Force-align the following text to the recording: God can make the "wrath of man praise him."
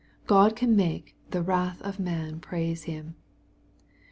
God 0.25 0.55
can 0.55 0.75
make 0.75 1.15
the 1.29 1.43
"wrath 1.43 1.79
of 1.83 1.99
man 1.99 2.39
praise 2.39 2.85
him." 2.85 3.13